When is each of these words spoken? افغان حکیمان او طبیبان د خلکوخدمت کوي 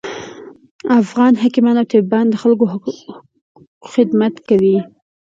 افغان 1.01 1.33
حکیمان 1.43 1.75
او 1.79 1.85
طبیبان 1.91 2.25
د 2.29 2.35
خلکوخدمت 2.41 4.35
کوي 4.47 4.77